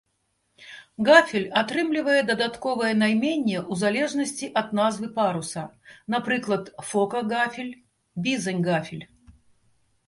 Гафель 1.09 1.45
атрымлівае 1.61 2.21
дадатковае 2.29 2.89
найменне 3.03 3.59
ў 3.59 3.73
залежнасці 3.83 4.51
ад 4.63 4.73
назвы 4.81 5.11
паруса, 5.19 5.63
напрыклад, 6.17 6.63
фока-гафель, 6.91 7.73
бізань-гафель. 8.25 9.05